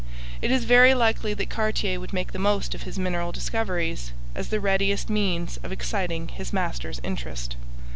It 0.41 0.49
is 0.49 0.63
very 0.63 0.95
likely 0.95 1.35
that 1.35 1.51
Cartier 1.51 1.99
would 1.99 2.11
make 2.11 2.31
the 2.31 2.39
most 2.39 2.73
of 2.73 2.81
his 2.81 2.97
mineral 2.97 3.31
discoveries 3.31 4.13
as 4.33 4.47
the 4.49 4.59
readiest 4.59 5.11
means 5.11 5.59
of 5.61 5.71
exciting 5.71 6.29
his 6.29 6.51
master's 6.51 6.99
interest. 7.03 7.55